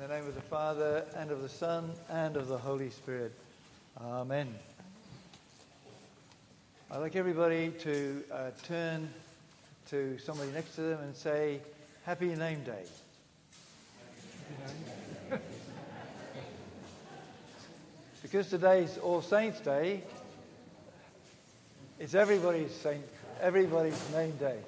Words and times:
In 0.00 0.06
the 0.06 0.14
name 0.14 0.28
of 0.28 0.34
the 0.36 0.40
Father, 0.42 1.04
and 1.16 1.32
of 1.32 1.42
the 1.42 1.48
Son, 1.48 1.90
and 2.08 2.36
of 2.36 2.46
the 2.46 2.56
Holy 2.56 2.88
Spirit. 2.88 3.32
Amen. 4.00 4.54
I'd 6.88 6.98
like 6.98 7.16
everybody 7.16 7.70
to 7.80 8.22
uh, 8.30 8.50
turn 8.62 9.08
to 9.90 10.16
somebody 10.18 10.52
next 10.52 10.76
to 10.76 10.82
them 10.82 11.00
and 11.00 11.16
say, 11.16 11.58
Happy 12.04 12.32
Name 12.36 12.62
Day. 12.62 12.84
because 18.22 18.48
today's 18.48 18.98
All 18.98 19.20
Saints' 19.20 19.58
Day, 19.58 20.04
it's 21.98 22.14
everybody's 22.14 22.72
saint, 22.72 23.02
everybody's 23.40 24.00
name 24.12 24.36
day. 24.36 24.60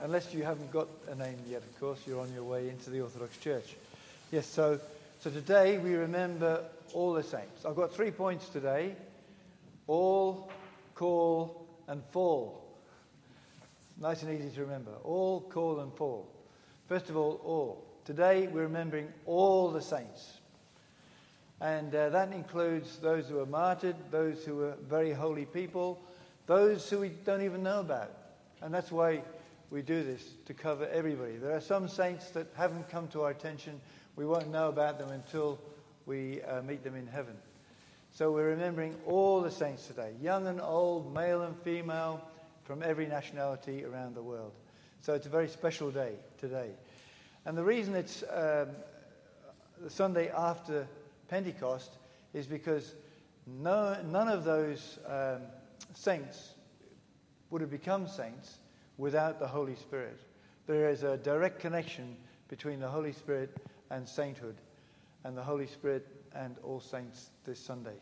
Unless 0.00 0.32
you 0.32 0.44
haven't 0.44 0.72
got 0.72 0.88
a 1.10 1.14
name 1.14 1.36
yet, 1.46 1.60
of 1.60 1.78
course, 1.78 1.98
you're 2.06 2.20
on 2.20 2.32
your 2.32 2.44
way 2.44 2.70
into 2.70 2.88
the 2.88 3.02
Orthodox 3.02 3.36
Church. 3.36 3.76
Yes, 4.32 4.46
so, 4.46 4.80
so 5.20 5.30
today 5.30 5.78
we 5.78 5.94
remember 5.94 6.64
all 6.92 7.12
the 7.12 7.22
saints. 7.22 7.64
I've 7.64 7.76
got 7.76 7.94
three 7.94 8.10
points 8.10 8.48
today 8.48 8.96
all, 9.86 10.50
call, 10.96 11.64
and 11.86 12.02
fall. 12.10 12.60
Nice 14.00 14.24
and 14.24 14.36
easy 14.36 14.50
to 14.56 14.62
remember. 14.62 14.90
All, 15.04 15.40
call, 15.42 15.78
and 15.78 15.94
fall. 15.94 16.26
First 16.88 17.08
of 17.08 17.16
all, 17.16 17.40
all. 17.44 17.84
Today 18.04 18.48
we're 18.48 18.62
remembering 18.62 19.12
all 19.26 19.70
the 19.70 19.80
saints. 19.80 20.40
And 21.60 21.94
uh, 21.94 22.08
that 22.08 22.32
includes 22.32 22.96
those 22.98 23.28
who 23.28 23.38
are 23.38 23.46
martyred, 23.46 23.94
those 24.10 24.44
who 24.44 24.60
are 24.62 24.74
very 24.88 25.12
holy 25.12 25.46
people, 25.46 26.02
those 26.46 26.90
who 26.90 26.98
we 26.98 27.10
don't 27.10 27.42
even 27.42 27.62
know 27.62 27.78
about. 27.78 28.10
And 28.60 28.74
that's 28.74 28.90
why 28.90 29.22
we 29.70 29.82
do 29.82 30.02
this, 30.02 30.22
to 30.46 30.54
cover 30.54 30.88
everybody. 30.88 31.36
There 31.36 31.54
are 31.54 31.60
some 31.60 31.88
saints 31.88 32.30
that 32.30 32.48
haven't 32.56 32.88
come 32.88 33.06
to 33.08 33.22
our 33.22 33.30
attention. 33.30 33.80
We 34.16 34.24
won't 34.24 34.50
know 34.50 34.68
about 34.68 34.98
them 34.98 35.10
until 35.10 35.58
we 36.06 36.42
uh, 36.42 36.62
meet 36.62 36.82
them 36.82 36.96
in 36.96 37.06
heaven. 37.06 37.36
So 38.12 38.32
we're 38.32 38.48
remembering 38.48 38.96
all 39.06 39.42
the 39.42 39.50
saints 39.50 39.86
today, 39.86 40.12
young 40.22 40.46
and 40.46 40.58
old, 40.60 41.12
male 41.12 41.42
and 41.42 41.54
female, 41.62 42.22
from 42.64 42.82
every 42.82 43.06
nationality 43.06 43.84
around 43.84 44.14
the 44.14 44.22
world. 44.22 44.52
So 45.02 45.12
it's 45.12 45.26
a 45.26 45.30
very 45.30 45.48
special 45.48 45.90
day 45.90 46.14
today. 46.38 46.70
And 47.44 47.56
the 47.56 47.62
reason 47.62 47.94
it's 47.94 48.22
um, 48.22 48.68
the 49.82 49.90
Sunday 49.90 50.30
after 50.30 50.88
Pentecost 51.28 51.98
is 52.32 52.46
because 52.46 52.94
no, 53.46 53.96
none 54.10 54.28
of 54.28 54.44
those 54.44 54.98
um, 55.06 55.42
saints 55.94 56.54
would 57.50 57.60
have 57.60 57.70
become 57.70 58.08
saints 58.08 58.58
without 58.96 59.38
the 59.38 59.46
Holy 59.46 59.76
Spirit. 59.76 60.18
There 60.66 60.88
is 60.88 61.02
a 61.02 61.18
direct 61.18 61.60
connection 61.60 62.16
between 62.48 62.80
the 62.80 62.88
Holy 62.88 63.12
Spirit 63.12 63.54
and 63.90 64.08
sainthood, 64.08 64.56
and 65.24 65.36
the 65.36 65.42
Holy 65.42 65.66
Spirit 65.66 66.06
and 66.34 66.56
all 66.62 66.80
saints 66.80 67.30
this 67.44 67.58
Sunday. 67.58 67.94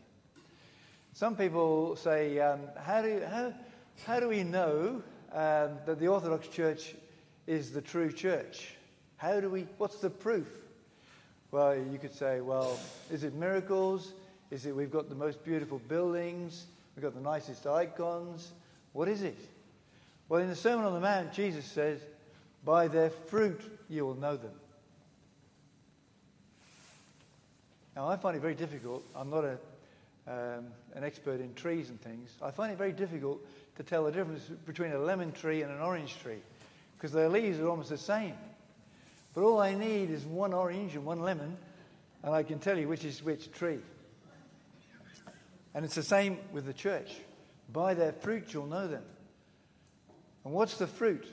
Some 1.12 1.36
people 1.36 1.96
say, 1.96 2.40
um, 2.40 2.60
how, 2.82 3.02
do, 3.02 3.22
how, 3.30 3.52
how 4.04 4.20
do 4.20 4.28
we 4.28 4.42
know 4.42 5.02
um, 5.32 5.78
that 5.86 5.98
the 6.00 6.08
Orthodox 6.08 6.48
Church 6.48 6.94
is 7.46 7.70
the 7.70 7.80
true 7.80 8.10
church? 8.10 8.74
How 9.16 9.40
do 9.40 9.48
we, 9.48 9.66
what's 9.78 9.98
the 9.98 10.10
proof? 10.10 10.48
Well, 11.50 11.76
you 11.76 11.98
could 11.98 12.12
say, 12.12 12.40
well, 12.40 12.78
is 13.12 13.22
it 13.22 13.34
miracles? 13.34 14.12
Is 14.50 14.66
it 14.66 14.74
we've 14.74 14.90
got 14.90 15.08
the 15.08 15.14
most 15.14 15.44
beautiful 15.44 15.78
buildings? 15.88 16.66
We've 16.96 17.02
got 17.02 17.14
the 17.14 17.20
nicest 17.20 17.66
icons? 17.66 18.52
What 18.92 19.08
is 19.08 19.22
it? 19.22 19.38
Well, 20.28 20.40
in 20.40 20.48
the 20.48 20.56
Sermon 20.56 20.84
on 20.84 20.94
the 20.94 21.00
Mount, 21.00 21.32
Jesus 21.32 21.64
says, 21.64 22.00
By 22.64 22.88
their 22.88 23.10
fruit 23.10 23.60
you 23.88 24.04
will 24.04 24.16
know 24.16 24.36
them. 24.36 24.52
Now, 27.96 28.08
I 28.08 28.16
find 28.16 28.36
it 28.36 28.40
very 28.40 28.54
difficult. 28.54 29.04
I'm 29.14 29.30
not 29.30 29.44
a, 29.44 29.58
um, 30.26 30.66
an 30.94 31.04
expert 31.04 31.40
in 31.40 31.54
trees 31.54 31.90
and 31.90 32.00
things. 32.00 32.30
I 32.42 32.50
find 32.50 32.72
it 32.72 32.78
very 32.78 32.92
difficult 32.92 33.40
to 33.76 33.82
tell 33.84 34.04
the 34.04 34.12
difference 34.12 34.42
between 34.66 34.92
a 34.92 34.98
lemon 34.98 35.30
tree 35.30 35.62
and 35.62 35.70
an 35.70 35.80
orange 35.80 36.18
tree 36.20 36.42
because 36.96 37.12
their 37.12 37.28
leaves 37.28 37.60
are 37.60 37.68
almost 37.68 37.90
the 37.90 37.98
same. 37.98 38.34
But 39.32 39.44
all 39.44 39.60
I 39.60 39.74
need 39.74 40.10
is 40.10 40.24
one 40.24 40.52
orange 40.52 40.94
and 40.94 41.04
one 41.04 41.20
lemon, 41.20 41.56
and 42.22 42.34
I 42.34 42.42
can 42.42 42.58
tell 42.58 42.78
you 42.78 42.88
which 42.88 43.04
is 43.04 43.22
which 43.22 43.52
tree. 43.52 43.80
And 45.74 45.84
it's 45.84 45.96
the 45.96 46.02
same 46.02 46.38
with 46.52 46.66
the 46.66 46.72
church. 46.72 47.12
By 47.72 47.94
their 47.94 48.12
fruit 48.12 48.52
you'll 48.52 48.66
know 48.66 48.88
them. 48.88 49.02
And 50.44 50.52
what's 50.52 50.78
the 50.78 50.86
fruit? 50.86 51.26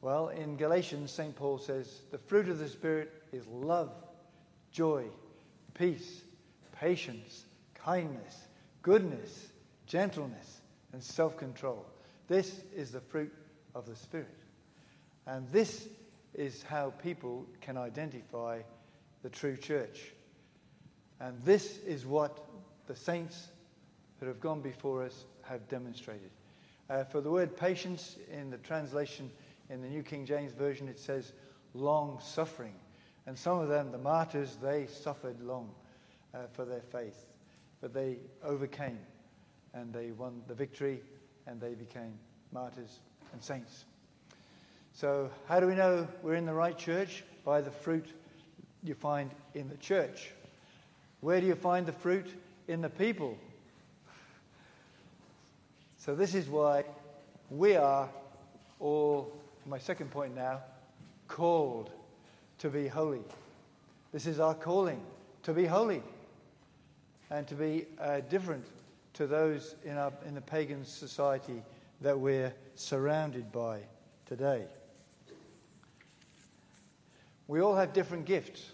Well, 0.00 0.28
in 0.28 0.56
Galatians, 0.56 1.10
St. 1.10 1.34
Paul 1.34 1.58
says, 1.58 2.02
the 2.10 2.18
fruit 2.18 2.48
of 2.48 2.58
the 2.58 2.68
Spirit 2.68 3.10
is 3.32 3.46
love, 3.46 3.90
joy, 4.70 5.06
peace, 5.74 6.22
patience, 6.72 7.44
kindness, 7.74 8.48
goodness, 8.82 9.48
gentleness, 9.86 10.60
and 10.92 11.02
self 11.02 11.36
control. 11.36 11.84
This 12.28 12.62
is 12.74 12.92
the 12.92 13.00
fruit 13.00 13.32
of 13.74 13.86
the 13.86 13.96
Spirit. 13.96 14.34
And 15.26 15.48
this 15.50 15.88
is 16.34 16.62
how 16.62 16.90
people 17.02 17.46
can 17.60 17.76
identify 17.76 18.60
the 19.22 19.30
true 19.30 19.56
church. 19.56 20.12
And 21.20 21.40
this 21.42 21.78
is 21.78 22.04
what 22.06 22.44
the 22.86 22.96
saints 22.96 23.48
that 24.18 24.26
have 24.26 24.40
gone 24.40 24.60
before 24.60 25.02
us 25.02 25.24
have 25.42 25.68
demonstrated. 25.68 26.30
Uh, 26.90 27.04
for 27.04 27.20
the 27.20 27.30
word 27.30 27.56
patience 27.56 28.16
in 28.30 28.50
the 28.50 28.58
translation 28.58 29.30
in 29.70 29.80
the 29.80 29.88
New 29.88 30.02
King 30.02 30.26
James 30.26 30.52
Version, 30.52 30.88
it 30.88 30.98
says 30.98 31.32
long 31.72 32.20
suffering. 32.22 32.74
And 33.26 33.38
some 33.38 33.58
of 33.58 33.68
them, 33.68 33.90
the 33.90 33.98
martyrs, 33.98 34.56
they 34.62 34.86
suffered 34.86 35.40
long 35.40 35.70
uh, 36.34 36.38
for 36.52 36.64
their 36.64 36.80
faith. 36.80 37.26
But 37.80 37.94
they 37.94 38.18
overcame 38.42 38.98
and 39.72 39.92
they 39.92 40.10
won 40.10 40.42
the 40.46 40.54
victory 40.54 41.00
and 41.46 41.60
they 41.60 41.74
became 41.74 42.14
martyrs 42.52 43.00
and 43.32 43.42
saints. 43.42 43.84
So, 44.92 45.30
how 45.48 45.58
do 45.58 45.66
we 45.66 45.74
know 45.74 46.06
we're 46.22 46.36
in 46.36 46.46
the 46.46 46.54
right 46.54 46.76
church? 46.76 47.24
By 47.44 47.60
the 47.60 47.70
fruit 47.70 48.06
you 48.82 48.94
find 48.94 49.30
in 49.54 49.68
the 49.68 49.76
church. 49.76 50.30
Where 51.20 51.40
do 51.40 51.46
you 51.46 51.54
find 51.54 51.86
the 51.86 51.92
fruit? 51.92 52.26
In 52.68 52.80
the 52.80 52.88
people 52.88 53.36
so, 56.04 56.14
this 56.14 56.34
is 56.34 56.50
why 56.50 56.84
we 57.48 57.76
are 57.76 58.10
all, 58.78 59.32
my 59.64 59.78
second 59.78 60.10
point 60.10 60.34
now, 60.34 60.60
called 61.28 61.90
to 62.64 62.70
be 62.70 62.88
holy. 62.88 63.20
This 64.10 64.24
is 64.24 64.40
our 64.40 64.54
calling 64.54 65.02
to 65.42 65.52
be 65.52 65.66
holy 65.66 66.02
and 67.28 67.46
to 67.46 67.54
be 67.54 67.84
uh, 68.00 68.20
different 68.30 68.64
to 69.12 69.26
those 69.26 69.74
in, 69.84 69.98
our, 69.98 70.10
in 70.26 70.34
the 70.34 70.40
pagan 70.40 70.82
society 70.86 71.62
that 72.00 72.18
we're 72.18 72.54
surrounded 72.74 73.52
by 73.52 73.80
today. 74.24 74.64
We 77.48 77.60
all 77.60 77.76
have 77.76 77.92
different 77.92 78.24
gifts. 78.24 78.70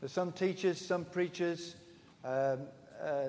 There's 0.00 0.10
some 0.10 0.32
teachers, 0.32 0.84
some 0.84 1.04
preachers, 1.04 1.76
um, 2.24 2.62
uh, 3.00 3.26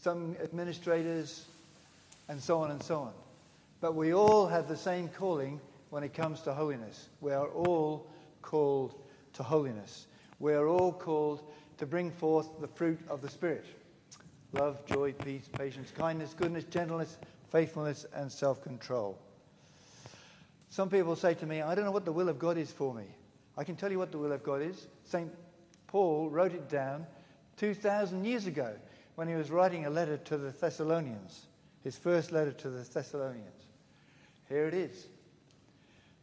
some 0.00 0.36
administrators, 0.40 1.46
and 2.28 2.40
so 2.40 2.60
on 2.60 2.70
and 2.70 2.80
so 2.80 3.00
on. 3.00 3.12
But 3.80 3.96
we 3.96 4.14
all 4.14 4.46
have 4.46 4.68
the 4.68 4.76
same 4.76 5.08
calling 5.08 5.60
when 5.90 6.04
it 6.04 6.14
comes 6.14 6.42
to 6.42 6.54
holiness. 6.54 7.08
We 7.20 7.32
are 7.32 7.48
all 7.48 8.06
called 8.46 8.94
to 9.34 9.42
holiness. 9.42 10.06
We 10.38 10.54
are 10.54 10.68
all 10.68 10.92
called 10.92 11.42
to 11.78 11.86
bring 11.86 12.10
forth 12.10 12.48
the 12.60 12.68
fruit 12.68 12.98
of 13.08 13.20
the 13.20 13.28
Spirit 13.28 13.66
love, 14.52 14.86
joy, 14.86 15.12
peace, 15.12 15.48
patience, 15.58 15.90
kindness, 15.90 16.32
goodness, 16.32 16.64
gentleness, 16.64 17.18
faithfulness, 17.50 18.06
and 18.14 18.32
self 18.32 18.62
control. 18.62 19.18
Some 20.70 20.88
people 20.88 21.16
say 21.16 21.34
to 21.34 21.46
me, 21.46 21.60
I 21.60 21.74
don't 21.74 21.84
know 21.84 21.90
what 21.90 22.04
the 22.04 22.12
will 22.12 22.28
of 22.28 22.38
God 22.38 22.56
is 22.56 22.70
for 22.70 22.94
me. 22.94 23.04
I 23.58 23.64
can 23.64 23.76
tell 23.76 23.90
you 23.90 23.98
what 23.98 24.12
the 24.12 24.18
will 24.18 24.32
of 24.32 24.42
God 24.42 24.62
is. 24.62 24.86
St. 25.04 25.30
Paul 25.88 26.30
wrote 26.30 26.52
it 26.52 26.70
down 26.70 27.06
2,000 27.58 28.24
years 28.24 28.46
ago 28.46 28.74
when 29.16 29.28
he 29.28 29.34
was 29.34 29.50
writing 29.50 29.84
a 29.84 29.90
letter 29.90 30.16
to 30.16 30.38
the 30.38 30.50
Thessalonians 30.50 31.46
his 31.86 31.96
first 31.96 32.32
letter 32.32 32.50
to 32.50 32.68
the 32.68 32.82
Thessalonians. 32.82 33.62
Here 34.48 34.66
it 34.66 34.74
is. 34.74 35.06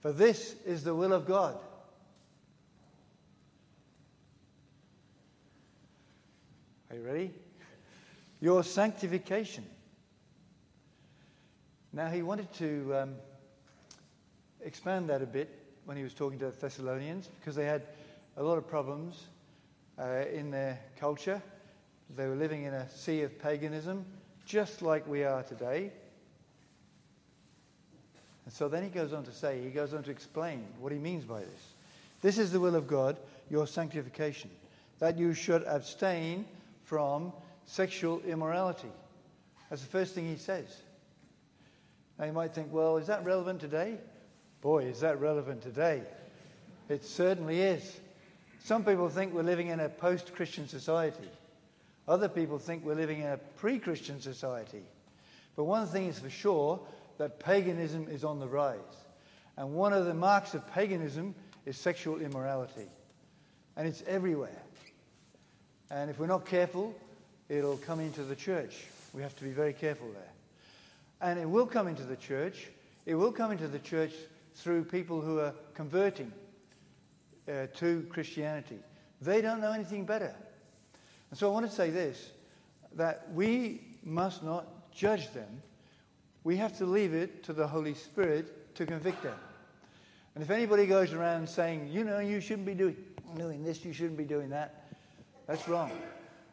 For 0.02 0.12
this 0.12 0.58
is 0.66 0.84
the 0.84 0.94
will 0.94 1.14
of 1.14 1.26
God. 1.26 1.58
Are 6.94 6.96
you 6.96 7.02
ready? 7.02 7.32
Your 8.40 8.64
sanctification. 8.64 9.66
Now, 11.92 12.08
he 12.08 12.22
wanted 12.22 12.54
to 12.54 12.96
um, 12.96 13.16
expand 14.64 15.10
that 15.10 15.24
a 15.24 15.26
bit 15.26 15.50
when 15.86 15.98
he 15.98 16.04
was 16.04 16.14
talking 16.14 16.38
to 16.38 16.46
the 16.46 16.52
Thessalonians 16.52 17.30
because 17.40 17.56
they 17.56 17.66
had 17.66 17.82
a 18.38 18.44
lot 18.44 18.60
of 18.60 18.68
problems 18.68 19.24
uh, 19.98 20.26
in 20.32 20.52
their 20.52 20.80
culture. 21.00 21.42
They 22.16 22.28
were 22.28 22.36
living 22.36 22.66
in 22.66 22.76
a 22.76 22.88
sea 22.92 23.24
of 23.24 23.40
paganism 23.40 24.06
just 24.46 24.84
like 24.84 25.08
we 25.08 25.24
are 25.24 25.42
today. 25.42 25.92
And 28.46 28.54
so 28.54 28.68
then 28.68 28.84
he 28.84 28.90
goes 28.90 29.14
on 29.14 29.24
to 29.24 29.32
say, 29.32 29.64
he 29.64 29.72
goes 29.72 29.96
on 29.96 30.04
to 30.04 30.12
explain 30.12 30.64
what 30.80 30.92
he 30.92 31.00
means 31.00 31.24
by 31.24 31.40
this. 31.40 31.74
This 32.22 32.38
is 32.38 32.52
the 32.52 32.60
will 32.60 32.76
of 32.76 32.86
God, 32.86 33.18
your 33.50 33.66
sanctification, 33.66 34.52
that 35.00 35.18
you 35.18 35.34
should 35.34 35.64
abstain 35.64 36.46
from 36.84 37.34
sexual 37.66 38.22
immorality. 38.22 38.92
That's 39.70 39.82
the 39.82 39.90
first 39.90 40.14
thing 40.14 40.28
he 40.28 40.38
says. 40.38 40.66
Now 42.20 42.26
you 42.26 42.34
might 42.34 42.54
think, 42.54 42.72
well, 42.72 42.98
is 42.98 43.08
that 43.08 43.26
relevant 43.26 43.60
today? 43.60 43.98
Boy, 44.62 44.86
is 44.86 45.00
that 45.02 45.20
relevant 45.20 45.62
today. 45.62 46.04
It 46.90 47.04
certainly 47.04 47.62
is. 47.62 48.00
Some 48.64 48.86
people 48.86 49.10
think 49.10 49.34
we're 49.34 49.44
living 49.44 49.68
in 49.68 49.80
a 49.80 49.90
post 49.90 50.34
Christian 50.36 50.68
society. 50.68 51.28
Other 52.08 52.30
people 52.30 52.58
think 52.58 52.86
we're 52.86 52.96
living 52.96 53.20
in 53.20 53.28
a 53.28 53.38
pre 53.38 53.80
Christian 53.80 54.22
society. 54.22 54.84
But 55.56 55.66
one 55.66 55.88
thing 55.88 56.08
is 56.08 56.20
for 56.20 56.30
sure 56.30 56.80
that 57.18 57.40
paganism 57.40 58.08
is 58.10 58.24
on 58.24 58.40
the 58.40 58.48
rise. 58.48 58.80
And 59.58 59.74
one 59.74 59.94
of 59.94 60.06
the 60.06 60.14
marks 60.14 60.54
of 60.54 60.66
paganism 60.72 61.36
is 61.66 61.78
sexual 61.78 62.20
immorality. 62.20 62.88
And 63.76 63.88
it's 63.88 64.04
everywhere. 64.08 64.63
And 65.94 66.10
if 66.10 66.18
we're 66.18 66.26
not 66.26 66.48
careful, 66.48 66.96
it'll 67.50 67.78
come 67.78 68.00
into 68.00 68.24
the 68.24 68.36
church. 68.36 68.86
We 69.14 69.22
have 69.22 69.36
to 69.36 69.44
be 69.44 69.52
very 69.52 69.74
careful 69.74 70.08
there. 70.12 70.32
And 71.22 71.40
it 71.40 71.48
will 71.48 71.68
come 71.68 71.88
into 71.88 72.02
the 72.02 72.16
church. 72.16 72.68
It 73.06 73.14
will 73.14 73.32
come 73.32 73.52
into 73.52 73.68
the 73.68 73.78
church 73.78 74.12
through 74.56 74.86
people 74.86 75.22
who 75.22 75.40
are 75.40 75.54
converting 75.76 76.32
uh, 77.48 77.68
to 77.76 78.08
Christianity. 78.10 78.80
They 79.22 79.40
don't 79.40 79.62
know 79.62 79.72
anything 79.72 80.04
better. 80.04 80.34
And 81.30 81.38
so 81.38 81.48
I 81.48 81.54
want 81.54 81.70
to 81.70 81.76
say 81.76 81.92
this 81.92 82.32
that 82.96 83.28
we 83.32 83.82
must 84.04 84.44
not 84.44 84.92
judge 84.92 85.32
them. 85.34 85.62
We 86.44 86.58
have 86.58 86.76
to 86.80 86.86
leave 86.86 87.14
it 87.14 87.44
to 87.44 87.54
the 87.54 87.68
Holy 87.68 87.94
Spirit 87.94 88.76
to 88.76 88.86
convict 88.88 89.22
them. 89.22 89.38
And 90.34 90.44
if 90.44 90.50
anybody 90.50 90.88
goes 90.88 91.14
around 91.14 91.48
saying, 91.48 91.90
you 91.92 92.04
know, 92.04 92.18
you 92.18 92.42
shouldn't 92.42 92.66
be 92.66 92.74
doing, 92.74 92.98
doing 93.38 93.64
this, 93.64 93.86
you 93.86 93.94
shouldn't 93.94 94.18
be 94.18 94.24
doing 94.24 94.50
that, 94.50 94.83
that's 95.48 95.68
wrong. 95.68 95.92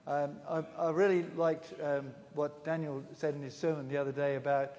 Um, 0.06 0.37
I, 0.48 0.64
I, 0.78 0.90
really 0.90 1.25
liked 1.37 1.72
um, 1.82 2.10
what 2.34 2.64
Daniel 2.64 3.02
said 3.14 3.34
in 3.34 3.42
his 3.42 3.54
sermon 3.54 3.88
the 3.88 3.96
other 3.96 4.10
day 4.10 4.34
about 4.37 4.72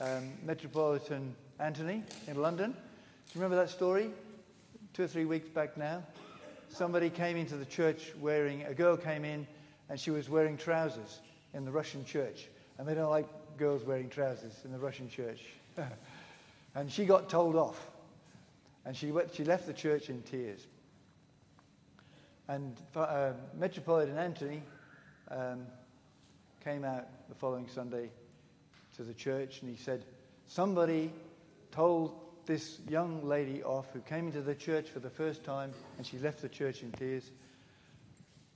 um, 0.00 0.32
Metropolitan 0.44 1.34
Anthony 1.58 2.02
in 2.26 2.42
London. 2.42 2.72
Do 2.72 2.76
you 3.34 3.40
remember 3.40 3.56
that 3.56 3.70
story? 3.70 4.10
Two 4.92 5.04
or 5.04 5.06
three 5.06 5.24
weeks 5.24 5.48
back 5.48 5.76
now. 5.76 6.02
Somebody 6.68 7.08
came 7.08 7.36
into 7.36 7.56
the 7.56 7.64
church 7.64 8.12
wearing, 8.20 8.64
a 8.64 8.74
girl 8.74 8.96
came 8.96 9.24
in 9.24 9.46
and 9.88 9.98
she 9.98 10.10
was 10.10 10.28
wearing 10.28 10.56
trousers 10.56 11.20
in 11.54 11.64
the 11.64 11.72
Russian 11.72 12.04
church. 12.04 12.48
And 12.78 12.86
they 12.86 12.94
don't 12.94 13.10
like 13.10 13.26
girls 13.56 13.84
wearing 13.84 14.10
trousers 14.10 14.52
in 14.64 14.72
the 14.72 14.78
Russian 14.78 15.08
church. 15.08 15.40
and 16.74 16.90
she 16.90 17.06
got 17.06 17.30
told 17.30 17.56
off. 17.56 17.86
And 18.84 18.94
she, 18.94 19.12
went, 19.12 19.34
she 19.34 19.44
left 19.44 19.66
the 19.66 19.72
church 19.72 20.10
in 20.10 20.20
tears. 20.22 20.66
And 22.48 22.76
uh, 22.94 23.32
Metropolitan 23.58 24.18
Anthony 24.18 24.62
um, 25.30 25.66
came 26.62 26.84
out 26.84 27.06
the 27.28 27.34
following 27.34 27.68
Sunday 27.68 28.10
to 28.96 29.02
the 29.02 29.14
church 29.14 29.62
and 29.62 29.70
he 29.70 29.82
said, 29.82 30.04
Somebody 30.46 31.10
told 31.70 32.20
this 32.46 32.80
young 32.88 33.26
lady 33.26 33.62
off 33.62 33.90
who 33.92 34.00
came 34.00 34.26
into 34.26 34.42
the 34.42 34.54
church 34.54 34.88
for 34.90 35.00
the 35.00 35.08
first 35.08 35.42
time 35.42 35.72
and 35.96 36.06
she 36.06 36.18
left 36.18 36.42
the 36.42 36.48
church 36.48 36.82
in 36.82 36.92
tears. 36.92 37.30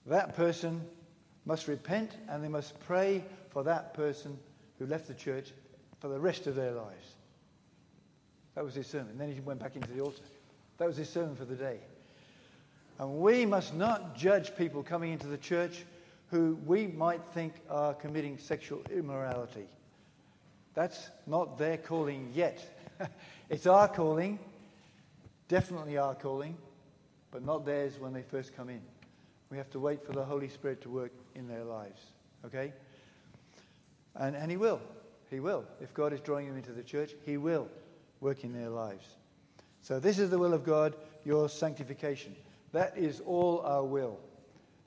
That 0.06 0.36
person 0.36 0.82
must 1.46 1.66
repent 1.66 2.10
and 2.28 2.44
they 2.44 2.48
must 2.48 2.78
pray 2.80 3.24
for 3.50 3.64
that 3.64 3.94
person 3.94 4.38
who 4.78 4.86
left 4.86 5.08
the 5.08 5.14
church 5.14 5.50
for 6.00 6.08
the 6.08 6.20
rest 6.20 6.46
of 6.46 6.54
their 6.54 6.72
lives. 6.72 7.14
That 8.54 8.64
was 8.64 8.74
his 8.74 8.86
sermon. 8.86 9.16
Then 9.16 9.32
he 9.32 9.40
went 9.40 9.60
back 9.60 9.76
into 9.76 9.90
the 9.90 10.00
altar. 10.00 10.22
That 10.76 10.86
was 10.86 10.96
his 10.96 11.08
sermon 11.08 11.36
for 11.36 11.44
the 11.46 11.54
day. 11.54 11.78
And 12.98 13.18
we 13.18 13.46
must 13.46 13.74
not 13.74 14.16
judge 14.16 14.56
people 14.56 14.82
coming 14.82 15.12
into 15.12 15.28
the 15.28 15.38
church 15.38 15.84
who 16.30 16.58
we 16.66 16.86
might 16.86 17.22
think 17.32 17.54
are 17.70 17.94
committing 17.94 18.38
sexual 18.38 18.82
immorality. 18.90 19.66
That's 20.74 21.10
not 21.26 21.58
their 21.58 21.76
calling 21.76 22.30
yet. 22.34 22.62
it's 23.48 23.66
our 23.66 23.88
calling, 23.88 24.38
definitely 25.48 25.96
our 25.96 26.14
calling, 26.14 26.56
but 27.30 27.44
not 27.44 27.64
theirs 27.64 27.98
when 27.98 28.12
they 28.12 28.22
first 28.22 28.54
come 28.54 28.68
in. 28.68 28.80
We 29.50 29.56
have 29.56 29.70
to 29.70 29.80
wait 29.80 30.04
for 30.04 30.12
the 30.12 30.24
Holy 30.24 30.48
Spirit 30.48 30.82
to 30.82 30.90
work 30.90 31.12
in 31.34 31.48
their 31.48 31.64
lives. 31.64 32.00
Okay? 32.44 32.72
And, 34.14 34.36
and 34.36 34.50
He 34.50 34.56
will. 34.56 34.80
He 35.30 35.40
will. 35.40 35.64
If 35.80 35.94
God 35.94 36.12
is 36.12 36.20
drawing 36.20 36.48
them 36.48 36.56
into 36.56 36.72
the 36.72 36.82
church, 36.82 37.12
He 37.24 37.36
will 37.36 37.68
work 38.20 38.44
in 38.44 38.52
their 38.52 38.68
lives. 38.70 39.06
So, 39.82 40.00
this 40.00 40.18
is 40.18 40.30
the 40.30 40.38
will 40.38 40.52
of 40.52 40.64
God, 40.64 40.94
your 41.24 41.48
sanctification. 41.48 42.34
That 42.78 42.96
is 42.96 43.18
all 43.26 43.62
our 43.62 43.82
will. 43.82 44.20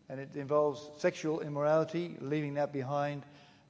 And 0.08 0.18
it 0.18 0.30
involves 0.36 0.90
sexual 0.98 1.42
immorality, 1.42 2.16
leaving 2.22 2.54
that 2.54 2.72
behind. 2.72 3.24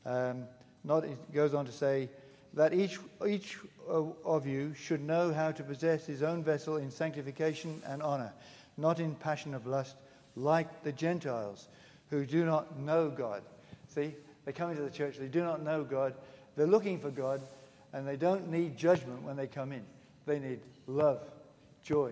Um, 0.06 0.44
not, 0.84 1.06
it 1.06 1.34
goes 1.34 1.56
on 1.56 1.66
to 1.66 1.72
say 1.72 2.08
that 2.54 2.72
each, 2.72 3.00
each 3.28 3.58
of 3.90 4.46
you 4.46 4.76
should 4.76 5.02
know 5.02 5.34
how 5.34 5.52
to 5.52 5.64
possess 5.64 6.06
his 6.06 6.22
own 6.22 6.44
vessel 6.44 6.78
in 6.78 6.92
sanctification 6.92 7.82
and 7.88 8.04
honor, 8.04 8.32
not 8.78 9.00
in 9.00 9.16
passion 9.16 9.56
of 9.56 9.66
lust, 9.66 9.96
like 10.36 10.84
the 10.84 10.92
Gentiles 10.92 11.68
who 12.12 12.24
do 12.24 12.46
not 12.46 12.78
know 12.78 13.10
God. 13.10 13.42
See, 13.88 14.14
they 14.46 14.52
come 14.52 14.70
into 14.70 14.84
the 14.84 14.92
church, 14.92 15.18
they 15.18 15.30
do 15.30 15.42
not 15.42 15.64
know 15.64 15.84
God, 15.84 16.14
they're 16.56 16.68
looking 16.68 17.00
for 17.00 17.10
God, 17.10 17.42
and 17.92 18.08
they 18.08 18.18
don't 18.18 18.52
need 18.52 18.78
judgment 18.78 19.24
when 19.24 19.36
they 19.36 19.48
come 19.48 19.72
in. 19.72 19.84
They 20.28 20.38
need 20.38 20.60
love, 20.86 21.22
joy, 21.84 22.12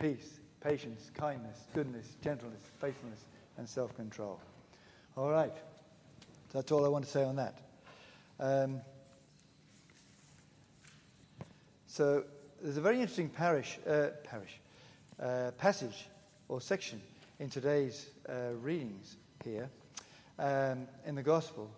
peace, 0.00 0.38
patience, 0.60 1.10
kindness, 1.14 1.58
goodness, 1.74 2.06
gentleness, 2.22 2.60
faithfulness, 2.80 3.24
and 3.56 3.68
self 3.68 3.94
control. 3.96 4.40
All 5.16 5.30
right. 5.30 5.52
That's 6.52 6.72
all 6.72 6.84
I 6.84 6.88
want 6.88 7.04
to 7.04 7.10
say 7.10 7.24
on 7.24 7.36
that. 7.36 7.58
Um, 8.40 8.80
so 11.86 12.24
there's 12.62 12.76
a 12.76 12.80
very 12.80 12.96
interesting 12.96 13.28
parish, 13.28 13.78
uh, 13.86 14.08
parish 14.24 14.58
uh, 15.20 15.50
passage 15.58 16.06
or 16.48 16.60
section 16.60 17.00
in 17.38 17.50
today's 17.50 18.06
uh, 18.28 18.52
readings 18.62 19.16
here 19.44 19.68
um, 20.38 20.86
in 21.06 21.14
the 21.14 21.22
gospel, 21.22 21.70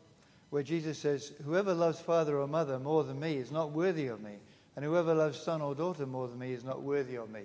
where 0.51 0.63
Jesus 0.63 0.99
says, 0.99 1.33
Whoever 1.45 1.75
loves 1.75 2.01
father 2.01 2.39
or 2.39 2.47
mother 2.47 2.79
more 2.79 3.05
than 3.05 3.19
me 3.19 3.37
is 3.37 3.51
not 3.51 3.73
worthy 3.73 4.07
of 4.07 4.21
me, 4.21 4.33
and 4.77 4.85
whoever 4.85 5.15
loves 5.15 5.39
son 5.39 5.63
or 5.63 5.75
daughter 5.75 6.07
more 6.07 6.29
than 6.29 6.39
me 6.39 6.53
is 6.53 6.65
not 6.65 6.83
worthy 6.83 7.17
of 7.17 7.31
me. 7.31 7.43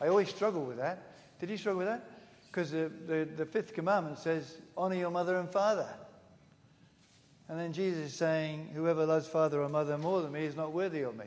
I 0.00 0.08
always 0.08 0.28
struggle 0.28 0.64
with 0.64 0.76
that. 0.78 1.12
Did 1.40 1.50
you 1.50 1.56
struggle 1.56 1.78
with 1.78 1.88
that? 1.88 2.04
Because 2.46 2.70
the, 2.70 2.90
the, 3.06 3.28
the 3.36 3.46
fifth 3.46 3.74
commandment 3.74 4.18
says, 4.18 4.58
Honor 4.76 4.96
your 4.96 5.10
mother 5.10 5.36
and 5.36 5.50
father. 5.50 5.88
And 7.48 7.58
then 7.58 7.72
Jesus 7.72 8.12
is 8.12 8.14
saying, 8.14 8.70
Whoever 8.74 9.06
loves 9.06 9.26
father 9.26 9.62
or 9.62 9.68
mother 9.68 9.98
more 9.98 10.22
than 10.22 10.32
me 10.32 10.44
is 10.44 10.56
not 10.56 10.72
worthy 10.72 11.02
of 11.02 11.16
me. 11.16 11.26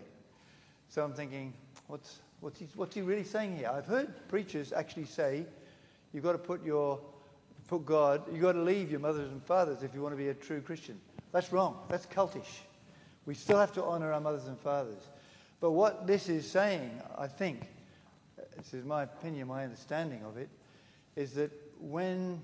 So 0.90 1.04
I'm 1.04 1.14
thinking, 1.14 1.54
what's, 1.88 2.20
what's, 2.40 2.60
he, 2.60 2.68
what's 2.76 2.96
he 2.96 3.02
really 3.02 3.24
saying 3.24 3.58
here? 3.58 3.72
I've 3.74 3.86
heard 3.86 4.28
preachers 4.28 4.74
actually 4.74 5.06
say, 5.06 5.46
You've 6.14 6.24
got 6.24 6.34
to 6.34 6.38
put 6.38 6.66
your 6.66 7.00
put 7.72 7.86
God, 7.86 8.24
you've 8.30 8.42
got 8.42 8.52
to 8.52 8.62
leave 8.62 8.92
your 8.92 9.00
mothers 9.00 9.32
and 9.32 9.42
fathers 9.42 9.82
if 9.82 9.96
you 9.96 10.02
want 10.02 10.12
to 10.12 10.18
be 10.18 10.28
a 10.28 10.34
true 10.34 10.60
Christian. 10.60 11.00
That's 11.32 11.54
wrong. 11.54 11.78
That's 11.88 12.06
cultish. 12.06 12.60
We 13.26 13.34
still 13.34 13.58
have 13.58 13.72
to 13.74 13.84
honor 13.84 14.12
our 14.12 14.20
mothers 14.20 14.48
and 14.48 14.60
fathers. 14.60 15.02
But 15.62 15.72
what 15.72 16.06
this 16.06 16.28
is 16.28 16.50
saying, 16.50 16.92
I 17.18 17.28
think, 17.28 17.62
this 18.62 18.76
is 18.76 18.86
my 18.86 19.04
opinion, 19.04 19.48
my 19.48 19.64
understanding 19.64 20.24
of 20.24 20.38
it, 20.38 20.50
is 21.16 21.34
that 21.34 21.52
when 21.80 22.40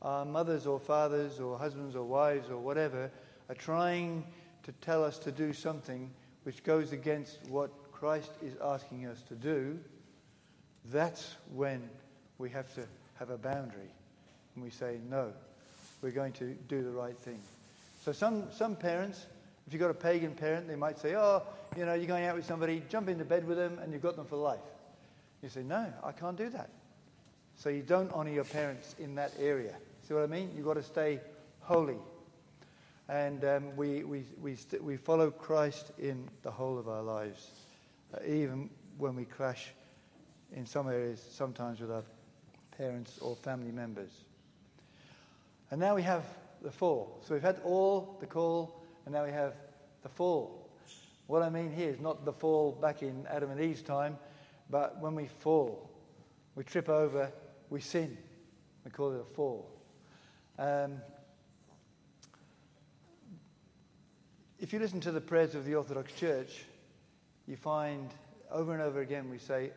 our 0.00 0.24
mothers 0.24 0.64
or 0.66 0.78
fathers 0.78 1.40
or 1.40 1.58
husbands 1.58 1.96
or 1.96 2.04
wives 2.04 2.50
or 2.50 2.56
whatever 2.56 3.10
are 3.48 3.54
trying 3.56 4.24
to 4.62 4.72
tell 4.80 5.02
us 5.02 5.18
to 5.18 5.32
do 5.32 5.52
something 5.52 6.08
which 6.44 6.62
goes 6.62 6.92
against 6.92 7.38
what 7.48 7.70
Christ 7.90 8.30
is 8.40 8.54
asking 8.62 9.06
us 9.06 9.22
to 9.22 9.34
do, 9.34 9.78
that's 10.86 11.34
when 11.52 11.90
we 12.38 12.48
have 12.50 12.72
to 12.76 12.86
have 13.18 13.30
a 13.30 13.36
boundary 13.36 13.90
and 14.54 14.64
we 14.64 14.70
say, 14.70 14.98
no, 15.10 15.32
we're 16.00 16.12
going 16.12 16.32
to 16.34 16.54
do 16.68 16.82
the 16.82 16.90
right 16.90 17.18
thing. 17.18 17.40
So 18.04 18.12
some, 18.12 18.44
some 18.52 18.76
parents, 18.76 19.26
if 19.66 19.72
you've 19.72 19.80
got 19.80 19.90
a 19.90 19.94
pagan 19.94 20.32
parent, 20.32 20.68
they 20.68 20.76
might 20.76 20.98
say, 20.98 21.16
oh, 21.16 21.42
you 21.76 21.84
know, 21.84 21.94
you're 21.94 22.06
going 22.06 22.24
out 22.24 22.36
with 22.36 22.46
somebody, 22.46 22.82
jump 22.88 23.08
into 23.08 23.24
bed 23.24 23.46
with 23.46 23.58
them, 23.58 23.78
and 23.82 23.92
you've 23.92 24.02
got 24.02 24.16
them 24.16 24.26
for 24.26 24.36
life. 24.36 24.60
You 25.42 25.48
say, 25.48 25.62
no, 25.62 25.92
I 26.04 26.12
can't 26.12 26.36
do 26.36 26.48
that. 26.50 26.70
So 27.56 27.68
you 27.68 27.82
don't 27.82 28.12
honor 28.12 28.30
your 28.30 28.44
parents 28.44 28.94
in 28.98 29.14
that 29.16 29.32
area. 29.38 29.74
See 30.06 30.14
what 30.14 30.22
I 30.22 30.26
mean? 30.26 30.50
You've 30.56 30.66
got 30.66 30.74
to 30.74 30.82
stay 30.82 31.20
holy. 31.60 31.98
And 33.08 33.44
um, 33.44 33.76
we, 33.76 34.04
we, 34.04 34.24
we, 34.40 34.54
st- 34.54 34.82
we 34.82 34.96
follow 34.96 35.30
Christ 35.30 35.92
in 35.98 36.28
the 36.42 36.50
whole 36.50 36.78
of 36.78 36.88
our 36.88 37.02
lives, 37.02 37.50
uh, 38.14 38.18
even 38.24 38.70
when 38.98 39.16
we 39.16 39.24
clash 39.24 39.72
in 40.52 40.64
some 40.64 40.88
areas, 40.88 41.24
sometimes 41.32 41.80
with 41.80 41.90
our 41.90 42.04
parents 42.76 43.18
or 43.18 43.34
family 43.36 43.72
members. 43.72 44.10
And 45.70 45.80
now 45.80 45.94
we 45.94 46.02
have 46.02 46.24
the 46.62 46.70
fall. 46.70 47.20
So 47.26 47.34
we've 47.34 47.42
had 47.42 47.60
all, 47.64 48.16
the 48.20 48.26
call, 48.26 48.82
and 49.04 49.14
now 49.14 49.24
we 49.24 49.32
have 49.32 49.54
the 50.02 50.08
fall. 50.08 50.68
What 51.26 51.42
I 51.42 51.50
mean 51.50 51.72
here 51.72 51.88
is 51.88 52.00
not 52.00 52.24
the 52.24 52.32
fall 52.32 52.72
back 52.72 53.02
in 53.02 53.26
Adam 53.28 53.50
and 53.50 53.60
Eve's 53.60 53.82
time, 53.82 54.18
but 54.70 55.00
when 55.00 55.14
we 55.14 55.26
fall, 55.26 55.90
we 56.54 56.64
trip 56.64 56.88
over 56.88 57.30
we 57.70 57.80
sin. 57.80 58.18
We 58.84 58.90
call 58.90 59.12
it 59.12 59.20
a 59.20 59.34
fall. 59.34 59.70
Um, 60.58 61.00
if 64.58 64.72
you 64.72 64.78
listen 64.78 65.00
to 65.00 65.12
the 65.12 65.20
prayers 65.20 65.54
of 65.54 65.64
the 65.64 65.76
Orthodox 65.76 66.12
Church, 66.12 66.64
you 67.46 67.56
find 67.56 68.10
over 68.50 68.72
and 68.74 68.82
over 68.82 69.00
again 69.00 69.30
we 69.30 69.38
say, 69.38 69.70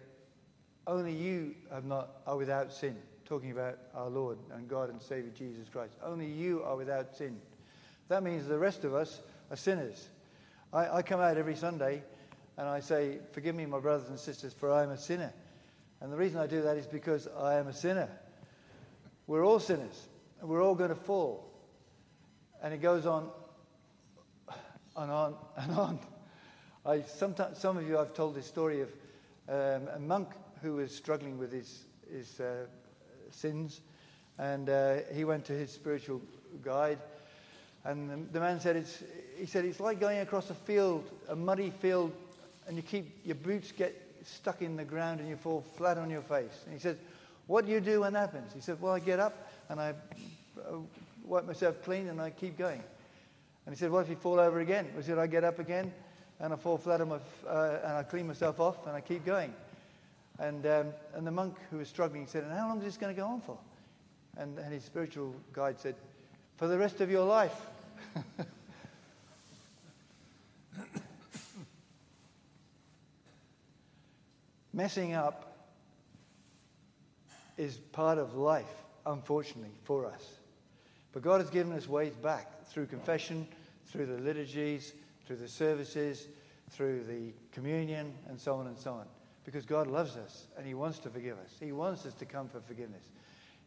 Only 0.88 1.14
you 1.14 1.56
have 1.72 1.86
not, 1.86 2.10
are 2.28 2.36
without 2.36 2.74
sin. 2.74 2.98
Talking 3.26 3.52
about 3.52 3.78
our 3.96 4.10
Lord 4.10 4.38
and 4.52 4.68
God 4.68 4.90
and 4.90 5.02
Savior 5.02 5.32
Jesus 5.38 5.70
Christ. 5.70 5.94
Only 6.04 6.26
you 6.26 6.62
are 6.64 6.76
without 6.76 7.16
sin. 7.16 7.40
That 8.10 8.22
means 8.24 8.48
the 8.48 8.60
rest 8.60 8.84
of 8.84 8.94
us 8.94 9.22
are 9.50 9.56
sinners. 9.56 10.10
I, 10.74 10.98
I 10.98 11.02
come 11.04 11.22
out 11.22 11.38
every 11.38 11.56
Sunday 11.56 12.04
and 12.58 12.68
I 12.68 12.80
say, 12.80 13.20
Forgive 13.32 13.56
me, 13.56 13.66
my 13.66 13.80
brothers 13.80 14.10
and 14.10 14.20
sisters, 14.20 14.54
for 14.54 14.72
I 14.72 14.84
am 14.84 14.92
a 14.92 14.98
sinner. 14.98 15.34
And 16.02 16.12
the 16.12 16.18
reason 16.18 16.40
I 16.40 16.48
do 16.48 16.62
that 16.62 16.78
is 16.78 16.86
because 16.86 17.28
I 17.40 17.56
am 17.56 17.68
a 17.68 17.74
sinner. 17.74 18.10
We're 19.26 19.46
all 19.46 19.60
sinners, 19.60 20.08
and 20.42 20.50
we're 20.50 20.62
all 20.62 20.76
going 20.76 20.90
to 20.90 20.96
fall. 20.96 21.50
And 22.62 22.74
it 22.74 22.82
goes 22.82 23.06
on 23.06 23.30
and 24.98 25.12
on 25.12 25.36
and 25.58 25.72
on. 25.72 26.00
I, 26.86 27.02
sometimes, 27.02 27.58
some 27.58 27.78
of 27.78 27.88
you, 27.88 27.98
I've 27.98 28.14
told 28.14 28.36
this 28.36 28.46
story 28.46 28.82
of 28.82 28.90
um, 29.48 29.88
a 29.96 30.00
monk 30.00 30.30
who 30.62 30.76
was 30.76 30.94
struggling 30.94 31.38
with 31.38 31.52
his, 31.52 31.86
his 32.12 32.40
uh, 32.40 32.66
sins, 33.32 33.82
and 34.38 34.70
uh, 34.70 34.96
he 35.14 35.24
went 35.24 35.46
to 35.46 35.54
his 35.54 35.72
spiritual 35.72 36.22
guide, 36.62 37.00
and 37.86 38.10
the, 38.10 38.34
the 38.34 38.40
man 38.40 38.60
said, 38.60 38.76
it's, 38.76 39.04
he 39.38 39.46
said, 39.46 39.66
it's 39.66 39.80
like 39.80 40.00
going 40.00 40.20
across 40.20 40.50
a 40.50 40.54
field, 40.54 41.10
a 41.30 41.36
muddy 41.36 41.70
field, 41.70 42.12
and 42.68 42.76
you 42.76 42.84
keep, 42.84 43.26
your 43.26 43.36
boots 43.36 43.72
get 43.72 44.00
stuck 44.24 44.62
in 44.62 44.76
the 44.76 44.86
ground 44.86 45.20
and 45.20 45.30
you 45.30 45.36
fall 45.36 45.62
flat 45.76 45.98
on 45.98 46.10
your 46.10 46.22
face. 46.22 46.62
And 46.66 46.74
he 46.74 46.80
says, 46.80 46.98
what 47.48 47.66
do 47.66 47.72
you 47.72 47.82
do 47.82 48.02
when 48.02 48.14
that 48.14 48.32
happens? 48.32 48.54
He 48.54 48.62
said, 48.62 48.82
well, 48.82 48.94
I 48.94 49.00
get 49.00 49.20
up 49.20 49.52
and 49.70 49.80
I 49.80 49.94
uh, 50.60 50.78
wipe 51.24 51.46
myself 51.46 51.82
clean 51.84 52.08
and 52.08 52.22
I 52.22 52.30
keep 52.30 52.58
going. 52.58 52.82
And 53.66 53.74
he 53.74 53.80
said, 53.80 53.92
What 53.92 54.02
if 54.02 54.10
you 54.10 54.16
fall 54.16 54.40
over 54.40 54.60
again? 54.60 54.90
He 54.96 55.04
said, 55.04 55.18
I 55.18 55.28
get 55.28 55.44
up 55.44 55.60
again 55.60 55.92
and 56.40 56.54
I 56.54 56.56
fall 56.56 56.78
flat 56.78 57.02
on 57.02 57.10
my, 57.10 57.16
f- 57.16 57.46
uh, 57.48 57.80
and 57.84 57.94
I 57.94 58.04
clean 58.04 58.28
myself 58.28 58.60
off 58.60 58.86
and 58.86 58.96
I 58.96 59.02
keep 59.02 59.26
going. 59.26 59.54
And, 60.40 60.66
um, 60.66 60.88
and 61.14 61.26
the 61.26 61.32
monk 61.32 61.56
who 61.70 61.78
was 61.78 61.88
struggling 61.88 62.28
said, 62.28 62.44
And 62.44 62.52
how 62.52 62.68
long 62.68 62.80
is 62.80 62.86
this 62.86 62.98
going 62.98 63.16
to 63.16 63.22
go 63.22 63.28
on 63.28 63.42
for? 63.42 63.58
And, 64.38 64.58
and 64.58 64.74
his 64.74 64.84
spiritual 64.84 65.34
guide 65.54 65.80
said, 65.80 65.96
For 66.58 66.68
the 66.68 66.78
rest 66.78 67.02
of 67.02 67.10
your 67.10 67.26
life. 67.26 67.68
Messing 74.74 75.14
up 75.14 75.70
is 77.58 77.78
part 77.78 78.18
of 78.18 78.36
life, 78.36 78.74
unfortunately, 79.06 79.74
for 79.84 80.06
us. 80.06 80.40
But 81.12 81.22
God 81.22 81.42
has 81.42 81.52
given 81.52 81.74
us 81.74 81.88
ways 81.88 82.14
back 82.16 82.66
through 82.68 82.88
confession, 82.88 83.48
through 83.86 84.08
the 84.08 84.18
liturgies, 84.18 84.94
through 85.28 85.36
the 85.36 85.48
services, 85.48 86.28
through 86.72 87.04
the 87.04 87.34
communion, 87.52 88.14
and 88.28 88.40
so 88.40 88.56
on 88.56 88.68
and 88.68 88.78
so 88.78 88.94
on. 88.94 89.06
Because 89.46 89.66
God 89.66 89.88
loves 89.88 90.16
us 90.16 90.48
and 90.58 90.66
He 90.66 90.74
wants 90.74 90.98
to 91.00 91.10
forgive 91.10 91.38
us. 91.38 91.52
He 91.60 91.72
wants 91.72 92.06
us 92.06 92.14
to 92.16 92.26
come 92.26 92.50
for 92.50 92.60
forgiveness. 92.62 93.04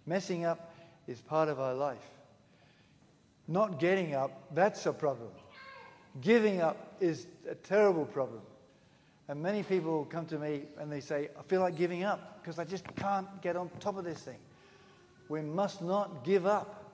Messing 0.07 0.45
up 0.45 0.75
is 1.07 1.21
part 1.21 1.49
of 1.49 1.61
our 1.61 1.75
life. 1.75 2.11
Not 3.47 3.79
getting 3.79 4.15
up, 4.15 4.55
that's 4.55 4.87
a 4.87 4.93
problem. 4.93 5.31
Giving 6.21 6.61
up 6.61 6.97
is 7.01 7.27
a 7.49 7.55
terrible 7.55 8.07
problem. 8.07 8.41
And 9.29 9.43
many 9.43 9.63
people 9.63 10.07
come 10.09 10.27
to 10.27 10.39
me 10.39 10.63
and 10.79 10.91
they 10.91 11.01
say, 11.01 11.29
I 11.39 11.43
feel 11.43 11.61
like 11.61 11.77
giving 11.77 12.05
up 12.05 12.41
because 12.41 12.59
I 12.59 12.65
just 12.65 12.85
can't 12.97 13.27
get 13.43 13.57
on 13.57 13.71
top 13.81 13.97
of 13.97 14.05
this 14.05 14.21
thing. 14.21 14.39
We 15.29 15.41
must 15.41 15.83
not 15.83 16.25
give 16.25 16.47
up. 16.47 16.85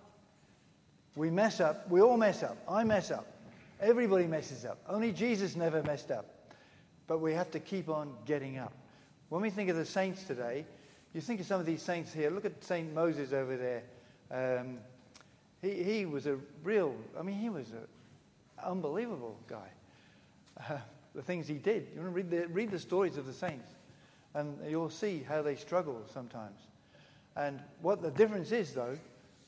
We 1.15 1.31
mess 1.31 1.61
up. 1.61 1.91
We 1.91 2.01
all 2.01 2.17
mess 2.17 2.43
up. 2.43 2.57
I 2.67 2.85
mess 2.85 3.11
up. 3.11 3.27
Everybody 3.81 4.27
messes 4.27 4.65
up. 4.65 4.79
Only 4.89 5.13
Jesus 5.13 5.57
never 5.57 5.83
messed 5.83 6.11
up. 6.11 6.27
But 7.07 7.19
we 7.19 7.35
have 7.35 7.51
to 7.51 7.61
keep 7.61 7.89
on 7.89 8.15
getting 8.25 8.57
up. 8.57 8.73
When 9.29 9.43
we 9.43 9.51
think 9.51 9.69
of 9.69 9.77
the 9.77 9.85
saints 9.85 10.25
today, 10.25 10.65
you 11.13 11.21
think 11.21 11.41
of 11.41 11.47
some 11.47 11.61
of 11.61 11.67
these 11.67 11.83
saints 11.83 12.13
here. 12.13 12.31
Look 12.31 12.45
at 12.47 12.65
St. 12.65 12.95
Moses 12.95 13.33
over 13.33 13.57
there. 13.57 13.83
Um, 14.31 14.79
he, 15.61 15.83
he 15.83 16.07
was 16.07 16.27
a 16.27 16.39
real, 16.63 16.95
I 17.19 17.23
mean, 17.23 17.39
he 17.39 17.51
was 17.51 17.71
an 17.71 17.87
unbelievable 18.65 19.39
guy. 19.47 19.69
Uh, 20.71 20.79
the 21.15 21.23
things 21.23 21.47
he 21.47 21.55
did. 21.55 21.89
You 21.95 22.01
want 22.01 22.15
to 22.15 22.23
read 22.23 22.31
the, 22.31 22.49
read 22.49 22.71
the 22.71 22.79
stories 22.79 23.17
of 23.17 23.27
the 23.27 23.33
saints, 23.33 23.73
and 24.35 24.57
you'll 24.69 24.91
see 24.91 25.25
how 25.27 25.43
they 25.43 25.57
struggle 25.57 26.03
sometimes. 26.13 26.61
And 27.37 27.61
what 27.81 28.03
the 28.03 28.11
difference 28.11 28.53
is, 28.53 28.73
though, 28.73 28.99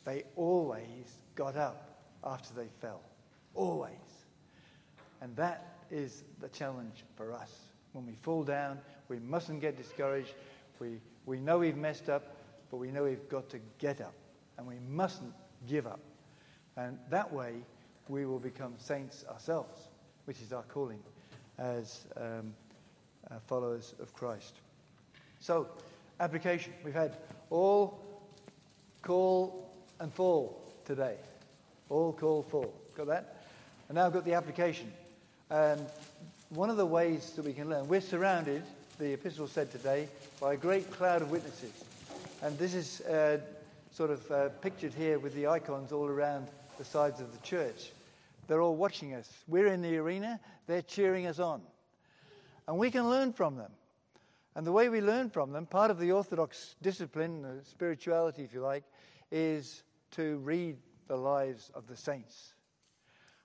they 0.04 0.24
always 0.36 1.18
got 1.34 1.56
up 1.56 1.98
after 2.24 2.54
they 2.54 2.68
fell. 2.80 3.00
Always. 3.54 3.92
And 5.20 5.34
that 5.36 5.78
is 5.90 6.24
the 6.40 6.48
challenge 6.48 7.04
for 7.16 7.32
us. 7.32 7.50
When 7.92 8.06
we 8.06 8.14
fall 8.22 8.42
down, 8.42 8.78
we 9.08 9.18
mustn't 9.18 9.60
get 9.60 9.76
discouraged. 9.76 10.34
We, 10.80 11.00
we 11.26 11.38
know 11.38 11.58
we've 11.58 11.76
messed 11.76 12.08
up, 12.08 12.36
but 12.70 12.78
we 12.78 12.90
know 12.90 13.04
we've 13.04 13.28
got 13.28 13.48
to 13.50 13.60
get 13.78 14.00
up. 14.00 14.14
And 14.58 14.66
we 14.66 14.76
mustn't 14.88 15.32
give 15.68 15.86
up. 15.86 16.00
And 16.76 16.98
that 17.10 17.32
way, 17.32 17.54
we 18.08 18.26
will 18.26 18.38
become 18.38 18.74
saints 18.76 19.24
ourselves, 19.30 19.88
which 20.24 20.40
is 20.42 20.52
our 20.52 20.64
calling 20.64 20.98
as 21.58 22.06
um, 22.16 22.54
uh, 23.30 23.36
followers 23.46 23.94
of 24.00 24.12
Christ. 24.12 24.54
So, 25.40 25.68
application. 26.20 26.72
We've 26.84 26.94
had 26.94 27.16
all, 27.50 28.00
call, 29.02 29.70
and 30.00 30.12
fall 30.12 30.62
today. 30.84 31.16
All 31.88 32.12
call 32.12 32.42
fall. 32.42 32.74
Got 32.96 33.06
that? 33.08 33.44
And 33.88 33.96
now 33.96 34.06
I've 34.06 34.12
got 34.12 34.24
the 34.24 34.34
application. 34.34 34.92
Um, 35.50 35.78
one 36.50 36.70
of 36.70 36.76
the 36.76 36.86
ways 36.86 37.32
that 37.32 37.44
we 37.44 37.52
can 37.52 37.68
learn, 37.68 37.88
we're 37.88 38.00
surrounded, 38.00 38.62
the 38.98 39.12
epistle 39.12 39.48
said 39.48 39.70
today, 39.70 40.08
by 40.40 40.54
a 40.54 40.56
great 40.56 40.90
cloud 40.90 41.22
of 41.22 41.30
witnesses. 41.30 41.72
And 42.42 42.56
this 42.58 42.74
is 42.74 43.00
uh, 43.02 43.38
sort 43.90 44.10
of 44.10 44.30
uh, 44.30 44.48
pictured 44.60 44.94
here 44.94 45.18
with 45.18 45.34
the 45.34 45.46
icons 45.46 45.92
all 45.92 46.06
around 46.06 46.48
the 46.78 46.84
sides 46.84 47.20
of 47.20 47.32
the 47.32 47.38
church. 47.46 47.90
They're 48.46 48.60
all 48.60 48.76
watching 48.76 49.14
us. 49.14 49.30
We're 49.46 49.68
in 49.68 49.82
the 49.82 49.96
arena, 49.96 50.40
they're 50.66 50.82
cheering 50.82 51.26
us 51.26 51.38
on. 51.38 51.62
And 52.66 52.78
we 52.78 52.90
can 52.90 53.08
learn 53.08 53.32
from 53.32 53.56
them. 53.56 53.72
And 54.54 54.66
the 54.66 54.72
way 54.72 54.88
we 54.88 55.00
learn 55.00 55.30
from 55.30 55.52
them, 55.52 55.66
part 55.66 55.90
of 55.90 55.98
the 55.98 56.12
Orthodox 56.12 56.76
discipline, 56.80 57.42
the 57.42 57.60
spirituality, 57.64 58.42
if 58.42 58.54
you 58.54 58.60
like, 58.60 58.84
is 59.32 59.82
to 60.12 60.38
read 60.38 60.76
the 61.08 61.16
lives 61.16 61.70
of 61.74 61.86
the 61.86 61.96
saints. 61.96 62.54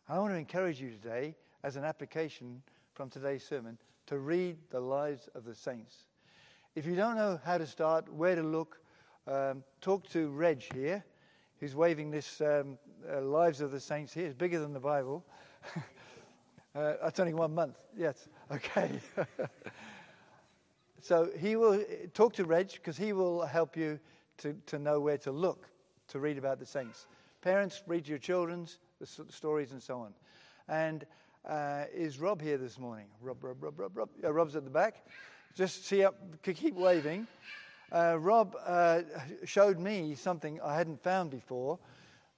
I 0.08 0.20
want 0.20 0.34
to 0.34 0.38
encourage 0.38 0.80
you 0.80 0.92
today, 0.92 1.36
as 1.64 1.76
an 1.76 1.84
application 1.84 2.62
from 2.94 3.10
today's 3.10 3.44
sermon, 3.44 3.78
to 4.08 4.20
read 4.20 4.58
the 4.70 4.80
lives 4.80 5.30
of 5.36 5.46
the 5.46 5.56
saints. 5.56 6.06
If 6.76 6.86
you 6.86 6.96
don't 6.96 7.16
know 7.16 7.40
how 7.44 7.58
to 7.58 7.66
start, 7.66 8.12
where 8.14 8.36
to 8.36 8.44
look, 8.44 8.80
um, 9.28 9.64
talk 9.82 10.08
to 10.10 10.30
Reg 10.30 10.64
here, 10.74 11.04
who's 11.60 11.76
waving 11.76 12.12
this 12.12 12.40
um, 12.42 12.78
uh, 13.12 13.22
Lives 13.22 13.62
of 13.62 13.72
the 13.72 13.80
Saints 13.80 14.14
here. 14.14 14.26
It's 14.26 14.34
bigger 14.34 14.60
than 14.60 14.74
the 14.74 14.80
Bible. 14.80 15.24
uh, 16.76 16.94
that's 17.04 17.20
only 17.20 17.34
one 17.34 17.54
month. 17.54 17.76
Yes. 17.98 18.28
Okay. 18.52 19.00
so 21.02 21.30
he 21.38 21.56
will 21.56 21.84
talk 22.14 22.34
to 22.34 22.46
Reg 22.46 22.72
because 22.74 22.98
he 22.98 23.14
will 23.14 23.46
help 23.46 23.78
you 23.78 24.00
to, 24.40 24.56
to 24.68 24.80
know 24.80 25.00
where 25.00 25.18
to 25.20 25.32
look 25.32 25.68
to 26.10 26.20
read 26.20 26.38
about 26.38 26.60
the 26.60 26.66
saints. 26.66 27.08
Parents, 27.42 27.82
read 27.88 28.08
your 28.08 28.18
children's 28.18 28.80
the 29.00 29.08
stories 29.30 29.72
and 29.72 29.82
so 29.82 30.00
on. 30.00 30.14
And 30.68 31.06
uh, 31.48 31.86
is 31.94 32.20
Rob 32.20 32.42
here 32.42 32.58
this 32.58 32.78
morning? 32.78 33.06
Rob, 33.22 33.44
Rob, 33.44 33.64
Rob, 33.64 33.80
Rob, 33.80 33.98
Rob. 33.98 34.10
Yeah, 34.22 34.30
Rob's 34.30 34.56
at 34.56 34.66
the 34.66 34.70
back. 34.70 35.06
Just 35.56 35.86
see 35.86 36.04
up, 36.04 36.16
keep 36.44 36.76
waving. 36.76 37.28
Uh, 37.92 38.18
Rob 38.20 38.56
uh, 38.66 39.02
showed 39.46 39.80
me 39.80 40.16
something 40.16 40.60
I 40.62 40.76
hadn't 40.76 41.02
found 41.02 41.32
before. 41.32 41.80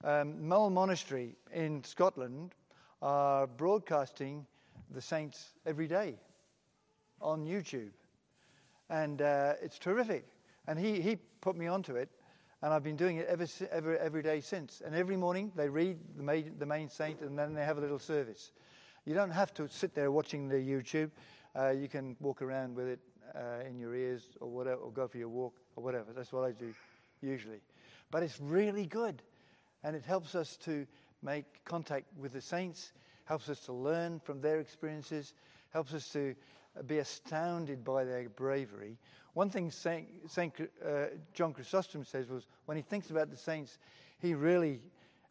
Um, 0.04 0.48
Mull 0.48 0.70
Monastery 0.70 1.36
in 1.54 1.84
Scotland 1.84 2.54
are 3.00 3.46
broadcasting 3.46 4.44
the 4.90 5.00
saints 5.00 5.52
every 5.64 5.86
day 5.86 6.16
on 7.20 7.46
YouTube. 7.46 7.92
And 8.90 9.22
uh, 9.22 9.54
it's 9.62 9.78
terrific. 9.78 10.26
And 10.66 10.76
he, 10.76 11.00
he 11.00 11.16
put 11.40 11.56
me 11.56 11.68
onto 11.68 11.94
it. 11.94 12.08
And 12.62 12.72
I've 12.72 12.82
been 12.82 12.96
doing 12.96 13.18
it 13.18 13.26
ever, 13.28 13.46
ever, 13.70 13.96
every 13.98 14.22
day 14.22 14.40
since. 14.40 14.82
And 14.84 14.94
every 14.94 15.16
morning 15.16 15.52
they 15.54 15.68
read 15.68 15.98
the 16.16 16.22
main, 16.22 16.52
the 16.58 16.66
main 16.66 16.88
saint 16.88 17.20
and 17.20 17.38
then 17.38 17.54
they 17.54 17.64
have 17.64 17.78
a 17.78 17.80
little 17.80 17.98
service. 17.98 18.50
You 19.04 19.14
don't 19.14 19.30
have 19.30 19.54
to 19.54 19.68
sit 19.68 19.94
there 19.94 20.10
watching 20.10 20.48
the 20.48 20.56
YouTube. 20.56 21.10
Uh, 21.56 21.70
you 21.70 21.88
can 21.88 22.16
walk 22.20 22.42
around 22.42 22.74
with 22.74 22.88
it 22.88 23.00
uh, 23.36 23.68
in 23.68 23.78
your 23.78 23.94
ears 23.94 24.22
or 24.40 24.48
whatever, 24.48 24.80
or 24.80 24.90
go 24.90 25.06
for 25.06 25.18
your 25.18 25.28
walk 25.28 25.54
or 25.76 25.84
whatever. 25.84 26.12
That's 26.12 26.32
what 26.32 26.44
I 26.44 26.50
do 26.52 26.74
usually. 27.20 27.60
But 28.10 28.22
it's 28.24 28.40
really 28.40 28.86
good. 28.86 29.22
And 29.84 29.96
it 29.96 30.04
helps 30.04 30.34
us 30.34 30.56
to 30.58 30.86
make 31.22 31.64
contact 31.64 32.06
with 32.18 32.32
the 32.32 32.40
saints, 32.40 32.92
helps 33.24 33.48
us 33.48 33.60
to 33.60 33.72
learn 33.72 34.20
from 34.20 34.40
their 34.40 34.60
experiences, 34.60 35.34
helps 35.70 35.94
us 35.94 36.08
to 36.12 36.34
be 36.86 36.98
astounded 36.98 37.84
by 37.84 38.04
their 38.04 38.28
bravery. 38.28 38.98
One 39.34 39.50
thing 39.50 39.70
Saint, 39.70 40.08
Saint 40.28 40.54
uh, 40.60 41.06
John 41.32 41.52
Chrysostom 41.52 42.04
says 42.04 42.28
was 42.28 42.46
when 42.66 42.76
he 42.76 42.82
thinks 42.82 43.10
about 43.10 43.30
the 43.30 43.36
saints, 43.36 43.78
he 44.18 44.34
really 44.34 44.80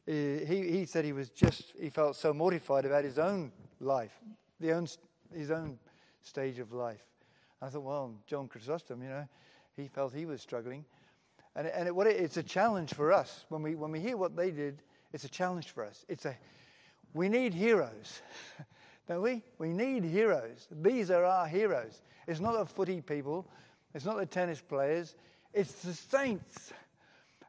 uh, 0.08 0.12
he, 0.12 0.67
he 0.72 0.86
said 0.86 1.05
he 1.05 1.13
was 1.13 1.29
just 1.29 1.74
he 1.79 1.89
felt 1.89 2.15
so 2.15 2.34
mortified 2.34 2.86
about 2.86 3.03
his 3.03 3.20
own 3.20 3.51
life, 3.79 4.20
the 4.60 4.72
own 4.72 4.88
his 5.34 5.51
own 5.51 5.77
stage 6.24 6.60
of 6.60 6.74
life. 6.74 7.03
I 7.62 7.70
thought, 7.70 7.84
well, 7.84 8.15
John 8.25 8.48
Chrysostom, 8.48 9.01
you 9.03 9.10
know, 9.10 9.27
he 9.75 9.88
felt 9.88 10.13
he 10.13 10.25
was 10.25 10.41
struggling. 10.41 10.84
And, 11.55 11.67
and 11.67 11.88
it, 11.88 11.96
what 11.96 12.08
it, 12.08 12.17
it's 12.17 12.38
a 12.38 12.43
challenge 12.43 12.93
for 12.93 13.12
us. 13.12 13.46
When 13.50 13.62
we, 13.62 13.75
when 13.75 13.91
we 13.91 14.00
hear 14.00 14.17
what 14.17 14.36
they 14.36 14.51
did, 14.51 14.81
it's 15.13 15.24
a 15.24 15.29
challenge 15.29 15.70
for 15.70 15.86
us. 15.86 16.05
It's 16.08 16.25
a, 16.25 16.38
we 17.13 17.27
need 17.27 17.53
heroes, 17.53 18.22
don't 19.08 19.22
we? 19.22 19.43
We 19.58 19.70
need 19.70 20.03
heroes. 20.03 20.67
These 20.72 21.12
are 21.12 21.25
our 21.25 21.48
heroes. 21.48 22.01
It's 22.27 22.39
not 22.39 22.58
the 22.58 22.65
footy 22.65 23.01
people, 23.01 23.48
it's 23.93 24.05
not 24.05 24.17
the 24.17 24.25
tennis 24.25 24.62
players, 24.62 25.15
it's 25.53 25.74
the 25.81 25.93
saints. 25.93 26.72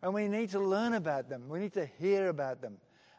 And 0.02 0.12
we 0.12 0.26
need 0.26 0.50
to 0.50 0.58
learn 0.58 0.94
about 0.94 1.28
them, 1.28 1.48
we 1.48 1.60
need 1.60 1.74
to 1.74 1.86
hear 1.86 2.28
about 2.28 2.60
them. 2.60 2.78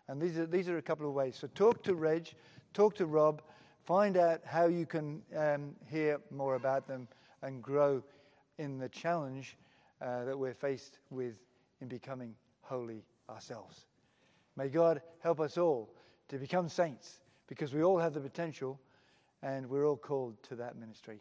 And 0.10 0.22
these 0.22 0.38
are, 0.38 0.46
these 0.46 0.68
are 0.68 0.78
a 0.78 0.82
couple 0.82 1.08
of 1.08 1.14
ways. 1.14 1.38
So 1.40 1.48
talk 1.48 1.82
to 1.84 1.96
Reg, 1.96 2.28
talk 2.74 2.96
to 2.96 3.06
Rob, 3.06 3.42
find 3.86 4.18
out 4.18 4.42
how 4.44 4.66
you 4.66 4.86
can 4.86 5.22
um, 5.38 5.76
hear 5.90 6.20
more 6.30 6.56
about 6.56 6.88
them 6.88 7.08
and 7.42 7.62
grow 7.62 8.04
in 8.58 8.78
the 8.78 8.90
challenge 8.90 9.58
uh, 10.04 10.26
that 10.26 10.38
we're 10.38 10.54
faced 10.54 11.00
with 11.10 11.40
in 11.82 11.88
becoming 11.88 12.36
holy 12.62 13.06
ourselves. 13.30 13.86
May 14.56 14.68
God 14.68 15.02
help 15.20 15.40
us 15.40 15.58
all 15.58 15.90
to 16.30 16.38
become 16.38 16.70
saints 16.70 17.20
because 17.48 17.74
we 17.74 17.84
all 17.84 17.98
have 17.98 18.14
the 18.14 18.20
potential 18.20 18.80
and 19.42 19.68
we're 19.70 19.88
all 19.88 19.98
called 19.98 20.42
to 20.44 20.56
that 20.56 20.78
ministry. 20.78 21.20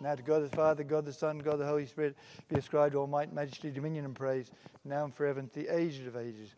Now 0.00 0.14
to 0.14 0.22
God 0.22 0.42
the 0.42 0.56
Father, 0.56 0.84
God 0.84 1.04
the 1.04 1.12
Son, 1.12 1.38
God 1.38 1.58
the 1.58 1.66
Holy 1.66 1.86
Spirit 1.86 2.16
be 2.48 2.56
ascribed 2.56 2.94
all 2.94 3.06
might, 3.06 3.32
majesty, 3.32 3.70
dominion, 3.70 4.04
and 4.04 4.14
praise, 4.14 4.50
now 4.84 5.04
and 5.04 5.14
forever, 5.14 5.38
and 5.38 5.52
to 5.52 5.60
the 5.60 5.68
ages 5.68 6.06
of 6.06 6.16
ages. 6.16 6.54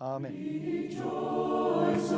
Amen. 0.00 0.32
Rejoice, 0.90 2.10